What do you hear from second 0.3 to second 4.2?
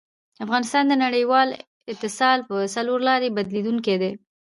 افغانستان د نړیوال اتصال په څلورلاري بدلېدونکی دی.